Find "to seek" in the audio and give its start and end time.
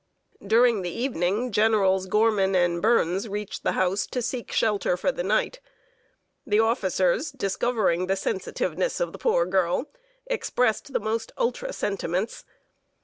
4.07-4.51